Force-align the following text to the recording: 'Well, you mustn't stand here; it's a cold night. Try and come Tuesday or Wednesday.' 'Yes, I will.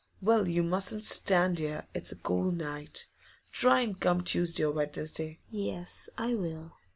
'Well, 0.19 0.47
you 0.47 0.63
mustn't 0.63 1.05
stand 1.05 1.59
here; 1.59 1.85
it's 1.93 2.11
a 2.11 2.15
cold 2.15 2.57
night. 2.57 3.05
Try 3.51 3.81
and 3.81 3.99
come 3.99 4.21
Tuesday 4.23 4.63
or 4.63 4.71
Wednesday.' 4.71 5.37
'Yes, 5.51 6.09
I 6.17 6.33
will. 6.33 6.71